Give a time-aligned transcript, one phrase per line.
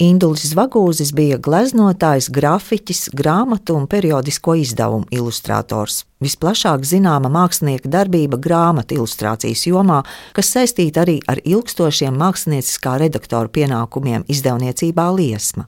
[0.00, 6.06] Indulis Zvagūzis bija gleznotājs, grafiķis, grāmatu un periodisko izdevumu ilustrators.
[6.24, 9.98] Visplašāk zināma mākslinieka darbība grāmatu ilustrācijas jomā,
[10.32, 15.66] kas saistīta arī ar ilgstošiem mākslinieckā redaktora pienākumiem izdevniecībā Liesma.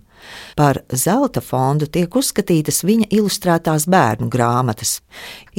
[0.56, 4.94] Par zelta fondu tiek uzskatītas viņa ilustrētās bērnu grāmatas.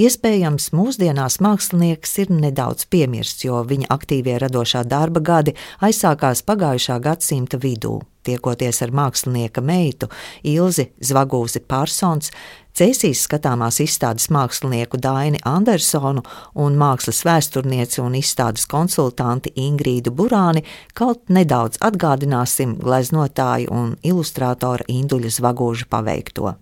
[0.02, 5.54] Iespējams, mūsdienās mākslinieks ir nedaudz piemirsts, jo viņa aktīvie radošā darba gadi
[5.86, 10.10] aizsākās pagājušā gadsimta vidū tiekoties ar mākslinieka meitu
[10.44, 12.31] Ilzi Zvagūzi Pārsons,
[12.73, 16.23] Cēsīs skatāmās izstādes mākslinieku Daini Andersonu
[16.58, 20.64] un mākslas vēsturnieci un izstādes konsultanti Ingrīdu Burāni
[20.98, 26.55] kaut nedaudz atgādināsim gleznotāju un ilustrātora Induļa Zvagūža paveikto.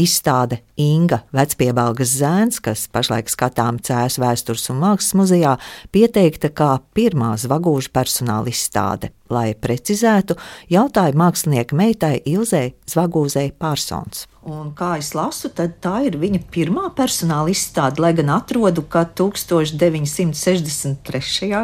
[0.00, 5.54] Izstāde Inga Vecpiebalgas zēns, kas pašlaik skatām Cēs vēstures un mākslas muzejā,
[5.92, 9.12] pieteikta kā pirmā Zvagūža personāla izstāde.
[9.28, 10.40] Lai precizētu,
[10.72, 14.29] jautāja mākslinieka meitai Ilzei Zvagūzei Pārsons.
[14.40, 19.04] Un kā es lasu, tad tā ir viņa pirmā personāla izstāde, lai gan atrodu, ka
[19.04, 20.96] 1963.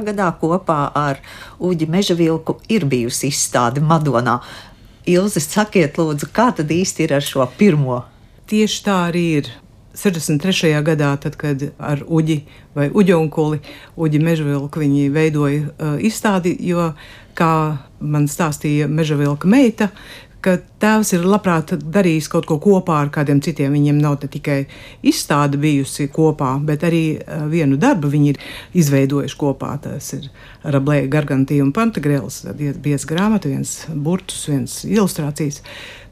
[0.04, 1.16] gadā kopā ar
[1.56, 4.44] Uģi Mežavilku ir bijusi izstāde Madonā.
[5.08, 8.04] Ilze, sakiet, lūdzu, kā tad īsti ir ar šo pirmo?
[8.50, 9.48] Tieši tā arī ir.
[9.96, 10.76] 63.
[10.84, 12.44] gadā, tad, kad ar Uģi
[12.76, 13.64] vai Uģunkuli,
[13.96, 16.92] Uģi Mežavilku viņi veidoja uh, izstādi, jo,
[17.36, 19.88] kā man stāstīja Mežavilka meita,
[20.46, 23.74] ka tēvs ir labprāt darījis kaut ko kopā ar kādiem citiem.
[23.74, 24.60] Viņiem nav tikai
[25.06, 28.40] izstāde bijusi kopā, bet arī eh, vienu darbu viņi ir
[28.82, 29.72] izveidojuši kopā.
[29.82, 30.30] Tas ir
[30.62, 32.44] Rablēja, Gargantīna un Pantagrēls.
[32.46, 35.62] Tad ir viens grāmatu, viens burtus, viens ilustrācijas.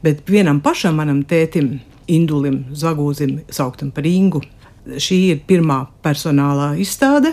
[0.03, 1.77] Bet vienam pašam manam tētim,
[2.11, 4.43] Indulim Zagūzim, sauktam par Ingu,
[4.85, 7.31] šī ir pirmā personālā izstāde.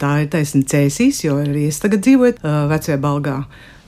[0.00, 3.36] Tā ir taisnība cēsīs, jo arī es tagad dzīvoju uh, Vecajā Balgā.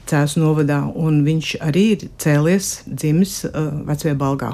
[0.06, 4.52] Cēzu novadā, un viņš arī ir cēlies, dzimis uh, Vecajā Balgā.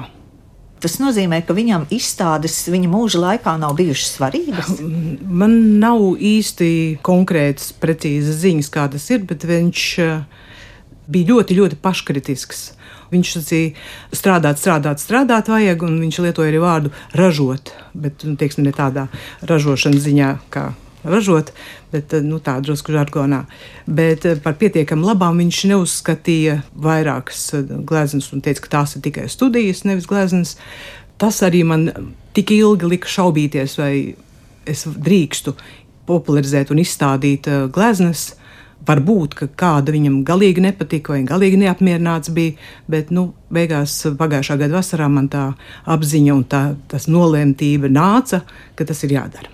[0.83, 4.71] Tas nozīmē, ka viņam izstādes viņa mūža laikā nav bijušas svarīgas.
[5.43, 10.43] Man nav īsti konkrētas, precīzas ziņas, kā tas ir, bet viņš uh,
[11.07, 12.65] bija ļoti, ļoti paškritisks.
[13.13, 13.73] Viņš sacīja,
[14.15, 19.05] strādāt, strādāt, strādāt vajag, un viņš lietoja arī vārdu ražot, bet nu, teiksim, ne tādā
[19.45, 20.71] ražošanas ziņā, kā
[21.03, 21.51] ražot,
[21.93, 23.43] bet nu, tā drusku žargonā.
[23.87, 29.05] Bet eh, par pietiekami labām viņš neuzskatīja vairākas eh, gleznas un teica, ka tās ir
[29.05, 30.57] tikai studijas, nevis gleznas.
[31.21, 31.89] Tas arī man
[32.35, 33.93] tik ilgi lika šaubīties, vai
[34.69, 35.55] es drīkstu
[36.07, 38.33] popularizēt un izstādīt gleznas.
[38.83, 42.57] Varbūt, ka kāda viņam galīgi nepatika, vai galīgi neapmierināts bija,
[42.91, 45.45] bet, nu, beigās pagājušā gada vasarā man tā
[45.87, 48.43] apziņa un tā, tas nolēmtība nāca,
[48.75, 49.52] ka tas ir jādara.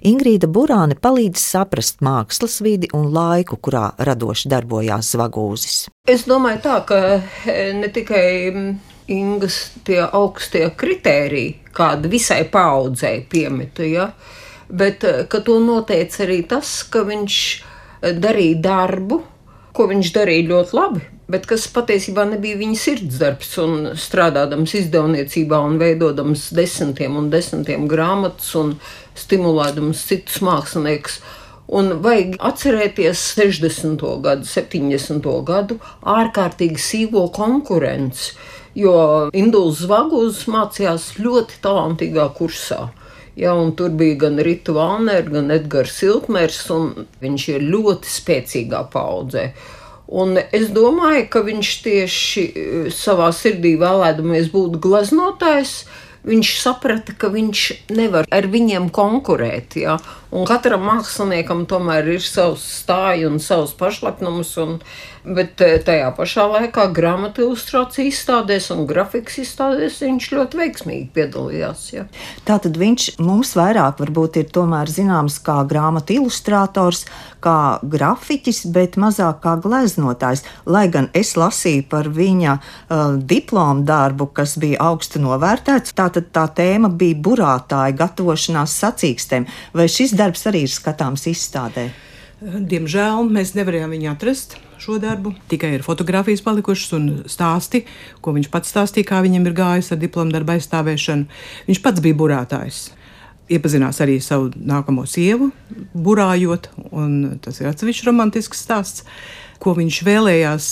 [0.00, 5.74] Ingrīda Burāne palīdz saprast mākslas vidi un laiku, kurā radoši darbojās Zvagūzis.
[6.08, 8.24] Es domāju tā, ka e, ne tikai
[9.12, 14.08] Ingas tie augstie kritēriji, kāda visai paudzei piemeta, ja,
[14.72, 19.20] bet e, ka to noteica arī tas, ka viņš e, darīja darbu,
[19.76, 23.52] ko viņš darīja ļoti labi, bet kas patiesībā nebija viņa sirdsdarbs.
[23.62, 28.74] Un strādādams izdevniecībā un veidodams desmitiem un desmitiem grāmatas un
[29.18, 31.20] stimulēdams citus māksliniekus.
[31.70, 34.00] Un vajag atcerēties 60.
[34.24, 35.28] gadu, 70.
[35.46, 38.32] gadu ārkārtīgi sīvo konkurenci,
[38.74, 38.94] jo
[39.38, 42.88] Induls Zvagus mācījās ļoti talantīgā kursā.
[43.38, 49.52] Ja, tur bija gan Rita Valnera, gan Edgars Siltmers, un viņš ir ļoti spēcīgā paudzē.
[50.10, 55.84] Un es domāju, ka viņš tieši eh, savā sirdī vēlēdamies būt glaznotājs,
[56.26, 59.78] viņš saprata, ka viņš nevar ar viņiem konkurēt.
[59.80, 60.00] Ja?
[60.30, 64.52] Un katram māksliniekam tomēr ir savs stāsts un savs pašlepnums.
[64.62, 64.78] Un,
[65.20, 71.82] Bet eh, tajā pašā laikā grāmatu ilustrāciju izstādēs un grafikas izstādēs viņš ļoti veiksmīgi piedalījās.
[71.92, 72.06] Ja.
[72.48, 77.04] Tātad viņš mums vairāk varbūt ir tomēr zināms kā grāmatu ilustrators,
[77.44, 80.46] kā grafiķis, bet mazāk kā gleznotājs.
[80.64, 86.46] Lai gan es lasīju par viņa uh, diplomu darbu, kas bija augstu novērtēts, tātad tā
[86.56, 89.48] tēma bija burātāja gatavošanās sacīkstēm.
[89.76, 91.88] Vai šis darbs arī ir skatāms izstādē?
[92.40, 95.34] Diemžēl mēs nevarējām viņu atrast šo darbu.
[95.50, 97.82] Tikai ir fotografijas palikušas un stāsti,
[98.24, 101.28] ko viņš pats stāstīja, kā viņam ir gājis ar diplomu darbu aizstāvēšanu.
[101.68, 102.86] Viņš pats bija burātājs.
[103.50, 105.50] Iepazinās arī savu nākamo sievu,
[105.92, 109.04] burājot, un tas ir atsevišķs romantisks stāsts,
[109.60, 110.70] ko viņš vēlējās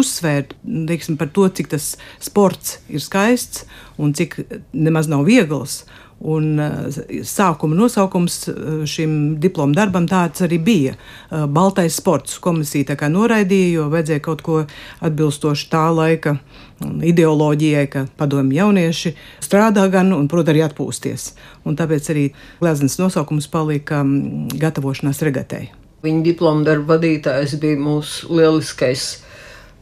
[0.00, 0.54] uzsvērt
[0.88, 3.64] teiksim, par to, cik tas sports ir skaists
[4.00, 4.40] un cik
[4.72, 5.84] nemaz nav viegls.
[6.24, 6.56] Un
[7.26, 8.36] sākuma nosaukums
[8.88, 10.94] šim diplomu darbam tāds arī bija.
[11.52, 14.60] Baltais sports komisija tā kā noraidīja, jo vajadzēja kaut ko
[15.04, 16.36] atbilstoši tā laika
[16.80, 19.14] ideoloģijai, ka padomju jaunieši
[19.44, 21.32] strādā gan un, protams, arī atpūsties.
[21.66, 22.24] Un tāpēc arī
[22.62, 24.00] gleznas nosaukums palika
[24.54, 25.72] gatavošanās regatei.
[26.04, 29.23] Viņa diplomu darba vadītājs bija mūsu lieliskais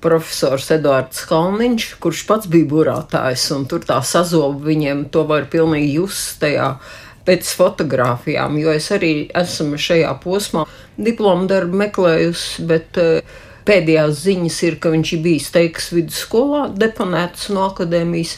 [0.03, 5.97] profesors Edvards Kalniņš, kurš pats bija burātājs, un tur tā sazoba viņiem to var pilnīgi
[6.01, 6.75] just tajā
[7.27, 10.67] pēc fotografijām, jo es arī esmu šajā posmā
[10.99, 17.49] diplomu darbu meklējusi, bet uh, pēdējās ziņas ir, ka viņš ir bijis teiks vidusskolā, deponēts
[17.55, 18.37] no akadēmijas.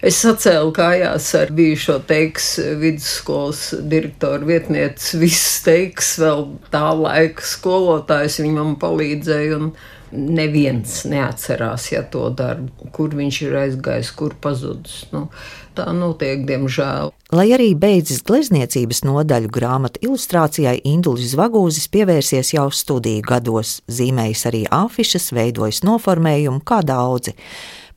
[0.00, 8.38] Es sacēlu kājās ar bijušo teiks vidusskolas direktoru vietnieci, viss teiks vēl tā laika skolotājs,
[8.40, 9.58] viņa man palīdzēja.
[9.60, 9.74] Un,
[10.12, 12.62] neviens neatcerās, ja to dara,
[12.94, 15.04] kur viņš ir aizgājis, kur pazudis.
[15.14, 15.28] Nu,
[15.78, 17.12] tā notiek, diemžēl.
[17.34, 24.64] Lai arī beidzis glezniecības nodaļu grāmatu ilustrācijai, Indulis Zvagūzis pievērsies jau studiju gados, zīmējis arī
[24.66, 27.36] afišas, veidojis noformējumu kā daudzi.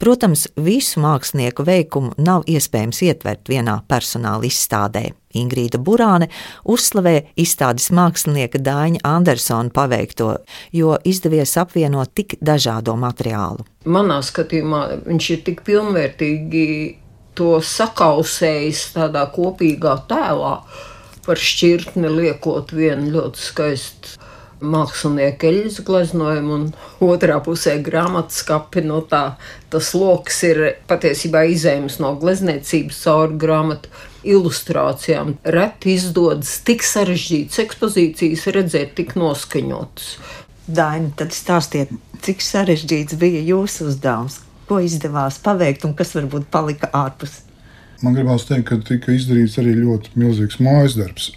[0.01, 5.11] Protams, visu mākslinieku veikumu nav iespējams ietvert vienā personāla izstādē.
[5.33, 6.29] Ingrīda Burāne
[6.69, 10.35] uzslavē izstādes mākslinieka Dāņa Andersona paveikto,
[10.73, 13.65] jo izdevies apvienot tik dažādo materiālu.
[13.89, 16.67] Manā skatījumā viņš ir tik pilnvērtīgi
[17.37, 20.57] to sakausējis tādā kopīgā tēlā,
[21.23, 24.22] par šķirtni liekot vienu ļoti skaistu
[24.63, 26.65] mākslinieka eļļas gleznojumu, un
[27.03, 29.35] otrā pusē grāmatas kapi no tā.
[29.73, 33.91] Tas lokus ir patiesībā izējums no glezniecības caur grāmatu
[34.23, 35.35] ilustrācijām.
[35.43, 40.15] Reti izdodas tik sarežģītas ekspozīcijas redzēt tik noskaņotas.
[40.63, 41.91] Daini, tad stāstiet,
[42.23, 44.39] cik sarežģīts bija jūsu uzdevums,
[44.69, 47.41] ko izdevās paveikt un kas varbūt palika ārpus.
[48.03, 51.31] Man gribās teikt, ka tika izdarīts arī ļoti milzīgs mājas darbs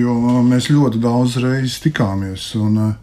[0.00, 0.14] jo
[0.46, 2.54] mēs ļoti daudz reizes tikāmies.
[2.60, 2.94] Un, eh,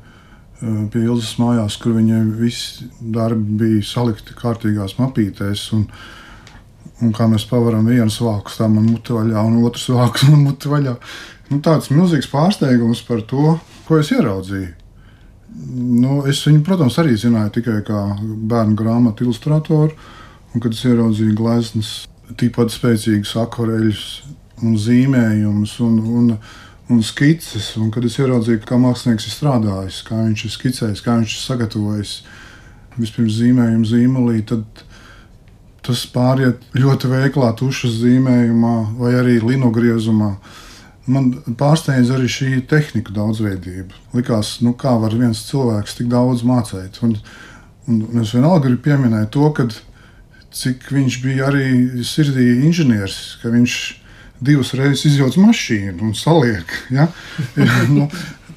[0.64, 5.74] Pie Ilzas mājās, kur viņai visi darbi bija salikti kārtīgās mapītēs.
[5.76, 5.88] Un,
[7.02, 10.72] un kā mēs pavaram vienu svāku, tā man muti vaļā, un otru svāku man muti
[10.72, 10.96] vaļā.
[11.50, 13.58] Nu, tāds milzīgs pārsteigums par to,
[13.88, 14.72] ko es ieraudzīju.
[16.04, 19.92] Nu, es viņu, protams, arī zināju tikai kā bērnu grāmatu ilustratoru,
[20.54, 21.92] un kad es ieraudzīju gleznas,
[22.40, 24.06] tikpat spēcīgas akvareļus
[24.64, 25.76] un zīmējumus.
[25.86, 26.32] Un, un,
[26.90, 27.74] un skices.
[27.80, 31.44] Un kad es ieraudzīju, kā mākslinieks ir strādājis, kā viņš ir skicējis, kā viņš ir
[31.44, 32.16] sagatavojis
[32.98, 34.84] vispirms zīmējumu zīmolī, tad
[35.84, 40.36] tas pāriet ļoti veiklā tušas zīmējumā vai arī linogriezumā.
[41.12, 43.98] Man pārsteidz arī šī tehnika daudzveidība.
[44.16, 47.02] Likās, nu, kā var viens cilvēks tik daudz mācīt.
[47.04, 47.18] Un,
[47.92, 49.68] un es vienalga gribu pieminēt to, ka
[50.54, 51.68] cik viņš bija arī
[52.08, 53.76] sirdī inženieris, ka viņš
[54.44, 56.72] divas reizes izjauc mašīnu un saliek.
[56.94, 57.10] Ja?
[57.96, 58.08] nu,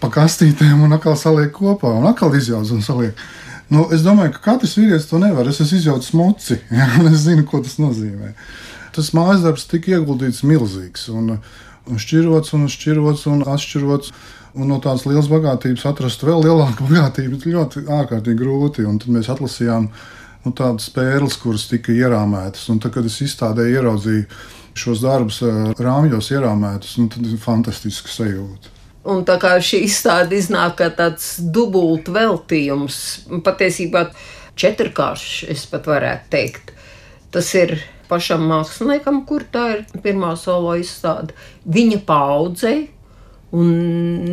[0.01, 3.27] pa kastītēm un atkal saliek kopā un atkal izjauc un saliek.
[3.73, 5.49] Nu, es domāju, ka katrs vīrietis to nevar.
[5.51, 6.89] Es esmu izjaucis moci, ja?
[7.01, 8.33] un es zinu, ko tas nozīmē.
[8.97, 11.37] Tas mājas darbs tika ieguldīts milzīgs un,
[11.91, 14.15] un šķirots un šķirots un atšķirots.
[14.57, 18.87] Un no tādas lielas bagātības atrast vēl lielāku bagātību ir ļoti ārkārtīgi grūti.
[18.89, 19.91] Un tad mēs atlasījām
[20.47, 22.71] nu, tādas pērles, kuras tika ierāmētas.
[22.73, 24.25] Un tad, kad es izstādē ieraudzīju
[24.77, 28.73] šos darbus eh, rāmjos ierāmētus, nu, tad ir fantastiska sajūta.
[29.07, 32.97] Un tā kā šī izstāde iznāk kā tāds dubult veltījums,
[33.47, 34.09] patiesībā
[34.59, 36.73] četrkāršs, es pat varētu teikt.
[37.31, 37.77] Tas ir
[38.11, 41.37] pašam māksliniekam, kur tā ir pirmā solo izstāde,
[41.71, 42.89] viņa paudzei
[43.55, 43.71] un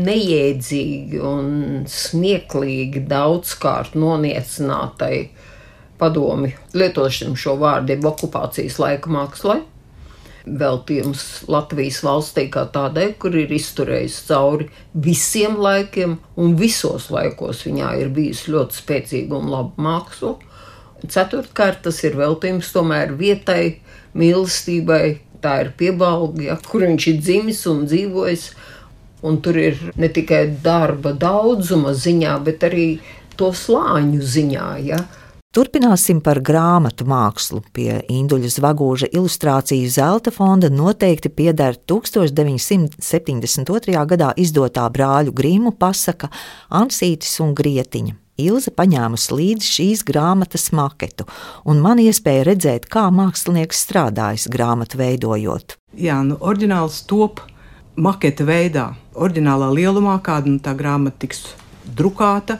[0.06, 1.52] neiedzīgi un
[1.90, 5.18] smieklīgi daudzkārt noniecinātai
[6.02, 9.62] padomi, lietošam šo vārdu, okupācijas laika mākslai
[10.46, 17.94] veltījums Latvijas valstī kā tādai, kur ir izturējis cauri visiem laikiem, un visos laikos viņā
[18.02, 20.36] ir bijusi ļoti spēcīga un laba māksla.
[21.04, 23.80] Ceturtkārt, tas ir veltījums tomēr vietai,
[24.16, 28.46] mīlestībai, tā ir piebalga, ja, kur viņš ir dzimis un dzīvojis.
[29.24, 32.88] Un tur ir ne tikai darba daudzuma ziņā, bet arī
[33.40, 34.70] to slāņu ziņā.
[34.84, 35.00] Ja.
[35.54, 37.60] Turpināsim par grāmatu mākslu.
[37.78, 43.94] Pie Induļa Zvagūža ilustrāciju zelta fonda noteikti pieder 1972.
[44.10, 46.34] gadā izdotā brāļu grīmu pasaka
[46.74, 48.18] Ansītis un Grietiņa.
[48.42, 51.30] Ilze paņēmusi līdzi šīs grāmatas maketu,
[51.70, 55.78] un man iespēja redzēt, kā mākslinieks strādājis grāmatu veidojot.
[55.94, 57.46] Jā, nu, oriģināls top
[57.94, 61.54] maketa veidā, oriģinālā lielumā, kāda nu, tā grāmata tiks
[61.86, 62.58] drukāta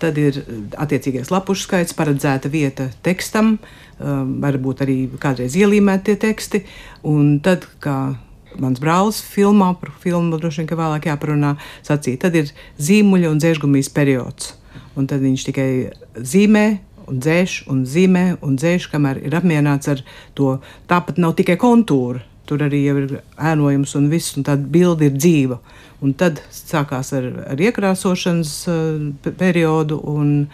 [0.00, 0.40] tad ir
[0.80, 3.56] attiecīgais lapušu skaits, paredzēta vieta tekstam,
[3.98, 6.62] varbūt arī kādreiz ielīmēti tie teksti.
[7.08, 8.14] Un tad, kā
[8.60, 11.54] mans brālis filmā, par filmu droši vien, vēlāk jāparunā,
[11.86, 14.54] sacīja, tad ir zīmuļa un dzēžgumijas periods.
[14.96, 15.68] Un tad viņš tikai
[16.16, 16.66] zīmē,
[17.08, 20.02] un dzēš, un zīmē, un dzēš, kamēr ir apmierināts ar
[20.38, 20.58] to.
[20.90, 22.22] Tāpat nav tikai kontūra.
[22.48, 25.58] Tur arī ir ēnojums un viss, un tā bilde ir dzīva.
[26.02, 30.00] Un tad sākās ar, ar iekrāsošanas uh, periodu.
[30.12, 30.48] Un,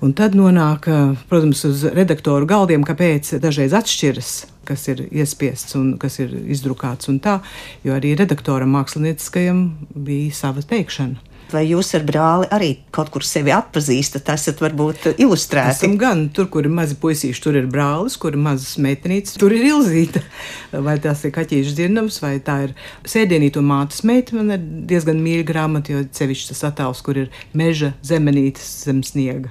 [0.00, 4.30] Un tad nonāk, uh, protams, uz redaktoru galdiem, kāpēc dažreiz atšķiras,
[4.64, 7.10] kas ir iespiests un kas ir izdrukāts.
[7.20, 7.34] Tā,
[7.84, 9.60] jo arī redaktoram mākslinieckajam
[9.92, 11.20] bija sava teikšana.
[11.50, 14.28] Vai jūs ar brāli arī kaut kur sevi atpazīstat?
[14.34, 15.74] Esat varbūt ilustrēti.
[15.74, 19.54] Esam gan tur, kur ir mazi puisīši, tur ir brālis, kur ir mazas meitenītes, tur
[19.56, 20.22] ir ilzīta.
[20.86, 22.74] Vai tās ir kaķīšu dzirnavas, vai tā ir
[23.08, 24.36] sēdienīta un mātes meita.
[24.38, 29.50] Man ir diezgan mīļa grāmata, jo sevišķi tas attēls, kur ir meža zemenītes zem sniega.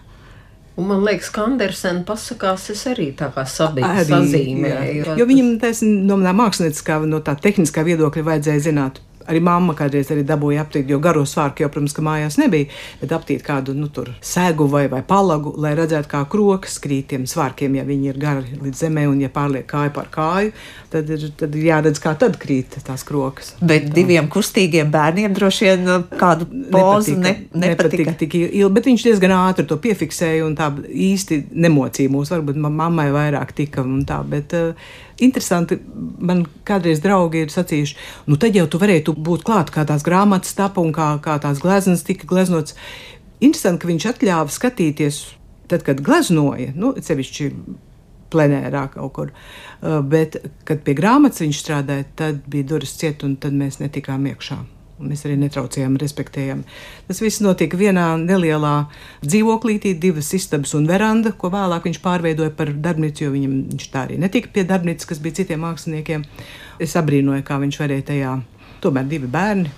[0.80, 5.18] Un man liekas, ka Andersena pasakās, es arī tā kā sazīmēju.
[5.20, 10.24] Jo viņam tas no mākslinieckā, no tā tehniskā viedokļa vajadzēja zināt Arī mamma kādreiz arī
[10.28, 12.70] dabūja aptīt, jo garo svārku jau, protams, ka mājās nebija,
[13.02, 13.90] bet aptīt kādu nu,
[14.26, 18.60] sēgu vai, vai palagu, lai redzētu, kā krokas krīt tiem svārkiem, ja viņi ir gari
[18.64, 20.54] līdz zemē un ja pārliek kāju par kāju,
[20.94, 23.54] tad ir, tad ir jāredz, kā tad krīt tās krokas.
[23.62, 23.96] Bet tā.
[24.00, 27.60] diviem kustīgiem bērniem droši vien uh, kādu pozu nepatika.
[27.60, 28.16] Ne, nepatika.
[28.20, 32.34] Tik ilgi, bet viņš diezgan ātri to piefiksēja un tā īsti nemocīja mūs.
[32.34, 34.90] Varbūt mammai vairāk tika un tā, bet uh,
[35.24, 35.78] interesanti,
[36.20, 37.98] man kādreiz draugi ir sacījuši,
[38.30, 41.62] nu tad jau tu varētu būt klāt, kā tās grāmatas tapa un kā, kā tās
[41.64, 42.78] gleznas tika gleznotas.
[43.40, 45.22] Interesanti, ka viņš atļāva skatīties,
[45.72, 47.52] tad, kad gleznoja, nu, sevišķi
[48.34, 49.32] plenērā kaut kur.
[49.80, 54.28] Uh, bet, kad pie grāmatas viņš strādāja, tad bija durvis ciet, un tad mēs netikām
[54.30, 54.60] iekšā.
[55.00, 56.66] Mēs arī netraucējām, respektējām.
[57.08, 58.74] Tas viss notika vienā nelielā
[59.24, 64.04] dzīvoklītī, divas istabas un veranda, ko vēlāk viņš pārveidoja par darbnīcu, jo viņam, viņš tā
[64.10, 66.28] arī netika pie darbnīcas, kas bija citiem māksliniekiem.
[66.84, 68.34] Es abrīnoju, kā viņš varēja tajā.
[68.80, 69.72] Tomēr divi bērni,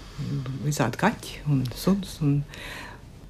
[0.65, 2.17] visādi kaķi un suns.
[2.25, 2.41] Un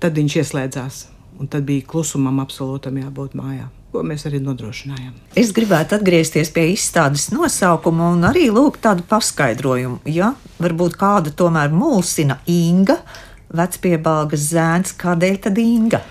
[0.02, 1.04] tad viņš ieslēdzās,
[1.40, 5.12] un tad bija klusumam absolūtam jābūt mājās ko mēs arī nodrošinājām.
[5.38, 10.00] Es gribētu atgriezties pie izstādes nosaukuma un arī lūgt tādu paskaidrojumu.
[10.08, 10.32] Ja
[10.64, 13.02] varbūt kāda tomēr mulsina Inga,
[13.52, 16.02] vecpiebalgas zēns, kādēļ tad Inga?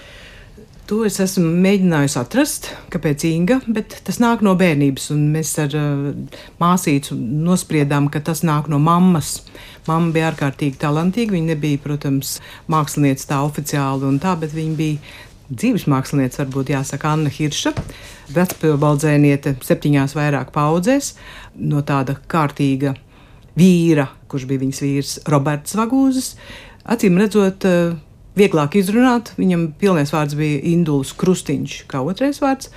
[0.90, 5.04] To es esmu mēģinājusi atrast, kāpēc Inga, bet tas nāk no bērnības.
[5.14, 6.08] Mēs ar uh,
[6.58, 9.36] māsīcu nospriedām, ka tas nāk no mammas.
[9.86, 11.36] Mamma bija ārkārtīgi talantīga.
[11.36, 12.32] Viņa nebija, protams,
[12.74, 14.98] mākslinieca tā oficiāli un tā, bet viņa bija
[15.46, 17.70] dzīves mākslinieca, varbūt jāsaka, Anna Hirša,
[18.34, 21.14] vecpilbaldzēniete septiņās vairāk paudzēs,
[21.70, 22.96] no tāda kārtīga
[23.54, 26.34] vīra, kurš bija viņas vīrs Roberts Vagūzes.
[26.90, 27.94] Acīm redzot, eh,
[28.40, 32.72] vieglāk izrunāt, viņam pilnais vārds bija Induls Krustiņš, kā otrais vārds.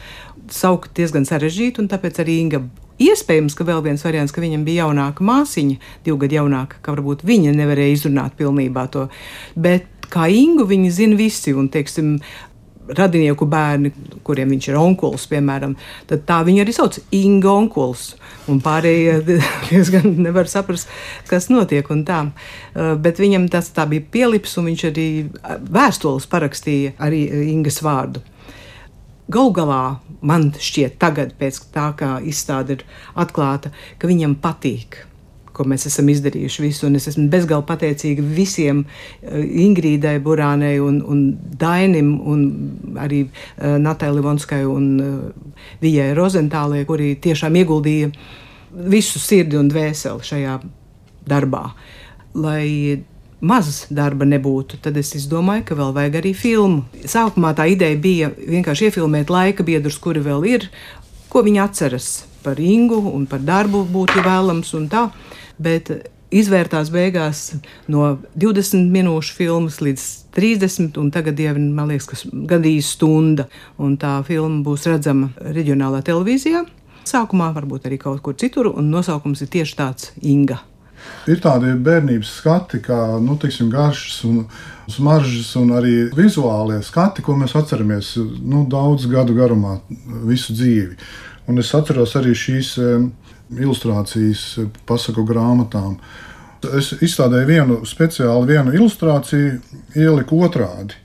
[0.52, 2.66] Saukt diezgan sarežģīti, un tāpēc arī Inga
[3.02, 7.24] Iespējams, ka vēl viens variants, ka viņam bija jaunāka māsiņa, divu gadu jaunāka, ka varbūt
[7.26, 9.08] viņa nevarēja izrunāt pilnībā to.
[9.58, 12.20] Bet kā Ingu viņi zina visi, un, teiksim,
[12.88, 13.92] radinieku bērni,
[14.28, 15.76] kuriem viņš ir onkulis, piemēram,
[16.10, 18.14] tad tā viņu arī sauc Inga onkulis.
[18.52, 20.92] Un pārējie diezgan nevar saprast,
[21.30, 22.20] kas notiek un tā.
[22.28, 25.08] Uh, bet viņam tas tā bija pielips, un viņš arī
[25.64, 28.24] vēstules parakstīja arī Ingas vārdu.
[29.32, 29.84] Galu galā
[30.22, 32.86] man šķiet, tagad, pēc tā kā izstāde ir
[33.20, 35.06] atklāta, ka viņam patīk
[35.54, 36.88] ko mēs esam izdarījuši visu.
[36.88, 41.24] Un es esmu bezgalīgi pateicīga visiem eh, Ingrīdai, Burānai un, un
[41.60, 42.46] Dainim, un
[43.00, 48.12] arī uh, Natai Livonskai un uh, Vijai Rozentālē, kuri tiešām ieguldīja
[48.90, 50.58] visu sirdi un dvēseli šajā
[51.30, 51.68] darbā.
[52.34, 53.04] Lai
[53.44, 56.84] maz darba nebūtu, tad es domāju, ka vēl vajag arī filmu.
[57.04, 60.70] Sākumā tā ideja bija vienkārši iefilmēt laika biedrus, kuri vēl ir,
[61.30, 62.10] ko viņi atceras
[62.44, 65.08] par Ingu un par darbu būtu vēlams un tā
[65.58, 65.92] bet
[66.34, 67.44] izvērtās beigās
[67.92, 73.98] no 20 minūšu filmas līdz 30, un tagad jau man liekas, ka gandrīz stunda, un
[74.02, 76.66] tā filma būs redzama reģionālā televīzijā.
[77.04, 80.62] Sākumā varbūt arī kaut kur citur, un nosaukums ir tieši tāds- Inga.
[81.28, 84.46] Ir tādi bērnības skati, kā nu, tiksim, garšas un
[84.88, 89.82] smaržas, un arī vizuālie skati, ko mēs atceramies nu, daudzu gadu garumā,
[90.24, 90.96] visu dzīvi.
[91.48, 92.78] Un es atceros arī šīs
[93.52, 94.44] ilustrācijas
[94.88, 95.98] pasaku grāmatām.
[96.78, 99.58] Es izstādēju vienu speciālu vienu ilustrāciju,
[100.00, 100.96] ieliku otrādi,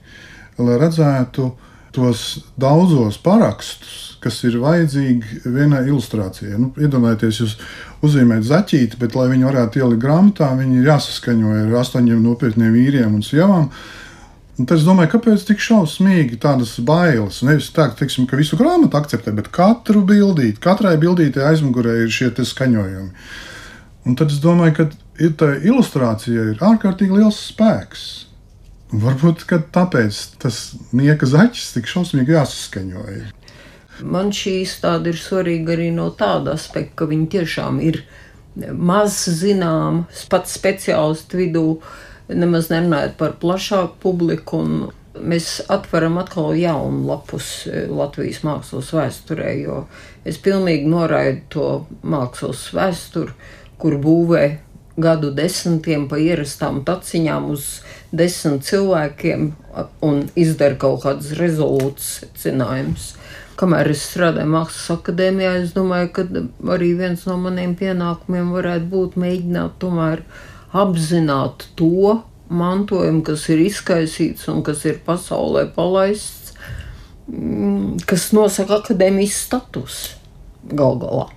[0.59, 1.51] lai redzētu
[1.95, 6.59] tos daudzos parakstus, kas ir vajadzīgi vienai ilustrācijai.
[6.61, 7.55] Nu, iedomājieties, jūs
[8.07, 13.19] uzzīmējat zaķīti, bet, lai viņi varētu ielikt grāmatā, viņi ir jāsaskaņo ar astoņiem nopietniem vīriem
[13.19, 13.71] un sievām.
[14.59, 17.45] Un tad es domāju, kāpēc tik šausmīgi tādas bailes?
[17.47, 22.33] Nevis tā, teiksim, ka visu grāmatu akceptē, bet katru bildīti, katrai bildītei aizmugurē ir šie
[22.35, 23.13] skaņojumi.
[24.09, 24.89] Un tad es domāju, ka
[25.23, 28.07] ir tā ilustrācija ir ārkārtīgi liels spēks.
[28.89, 30.61] Varbūt tāpēc tas
[30.97, 33.27] nieka zaķis tik šausmīgi jāsaskaņoja.
[34.03, 38.01] Man šī izstāde ir svarīga arī no tāda aspekta, ka viņi tiešām ir
[38.75, 41.67] maz zināms, pats speciālistu vidū
[42.29, 44.63] nemaz nerunājot par plašāku publiku.
[45.19, 49.81] Mēs atveram atkal jaunu lapus e, Latvijas mākslas vēsturē, jo
[50.29, 51.69] es pilnīgi noraidu to
[52.07, 53.35] mākslas vēsturi,
[53.83, 54.45] kur būvē
[54.99, 57.67] gadu desmitiem pa ierastām taciņām uz
[58.15, 59.51] desmit cilvēkiem
[60.07, 63.13] un izdara kaut kādus rezolūtus secinājumus.
[63.59, 66.25] Kamēr es strādāju Mākslas akadēmijā, es domāju, ka
[66.75, 70.23] arī viens no maniem pienākumiem varētu būt mēģināt tomēr
[70.73, 76.55] apzināt to mantojumu, kas ir izkaisīts un kas ir pasaulē palaists,
[77.29, 79.99] mm, kas nosaka akadēmijas status
[80.69, 81.29] gal galā.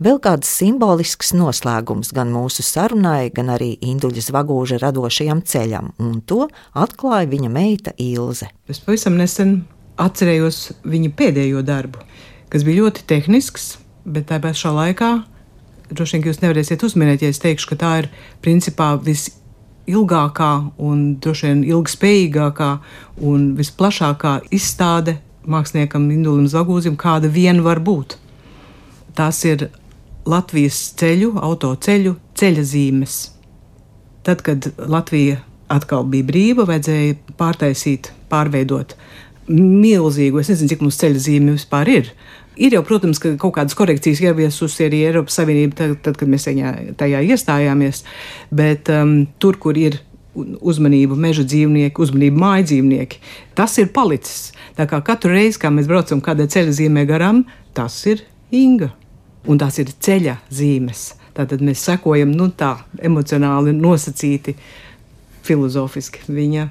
[0.00, 6.46] Vēl kāds simbolisks noslēgums gan mūsu sarunai, gan arī Induļas Vagūža radošajam ceļam, un to
[6.72, 8.48] atklāja viņa meita Ilze.
[8.64, 9.66] Es pavisam nesen
[10.00, 12.00] atcerējos viņa pēdējo darbu,
[12.48, 13.74] kas bija ļoti tehnisks,
[14.08, 15.10] bet tā pašā laikā
[15.90, 18.08] droši vien jūs nevarēsiet uzminēt, ja es teikšu, ka tā ir
[18.44, 22.70] principā visilgākā un droši vien ilgspējīgākā
[23.30, 25.18] un visplašākā izstāde
[25.50, 28.16] māksliniekam Indulim Zagūzim, kāda vien var būt.
[29.16, 29.68] Tās ir
[30.28, 33.20] Latvijas ceļu, autoceļu ceļa zīmes.
[34.26, 35.40] Tad, kad Latvija
[35.72, 38.96] atkal bija brīva, vajadzēja pārtaisīt, pārveidot
[39.50, 42.10] milzīgu, es nezinu, cik mums ceļa zīme vispār ir.
[42.58, 46.48] Ir jau, protams, ka kaut kādas korekcijas ieviesusi arī Eiropas Savienība, tad, tad kad mēs
[46.48, 48.02] tajā, tajā iestājāmies,
[48.50, 50.00] bet um, tur, kur ir
[50.34, 53.20] uzmanību meža dzīvnieki, uzmanību māju dzīvnieki,
[53.58, 54.50] tas ir palicis.
[54.78, 58.90] Tā kā katru reizi, kad mēs braucam kādai ceļa zīmē garām, tas ir Inga.
[59.48, 61.14] Un tās ir ceļa zīmes.
[61.36, 64.56] Tātad mēs sekojam nu, tā emocionāli nosacīti,
[65.46, 66.66] filozofiski viņa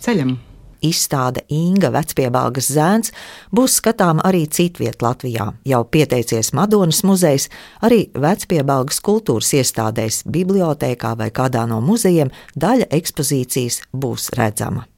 [0.00, 0.36] ceļam
[0.84, 3.12] izstāde Inga Vecpiebalgas zēns
[3.54, 5.50] būs skatāma arī citviet Latvijā.
[5.64, 7.48] Jau pieteicies Madonas muzejs,
[7.84, 14.88] arī Vecpiebalgas kultūras iestādēs, bibliotēkā vai kādā no muzejiem daļa ekspozīcijas būs redzama.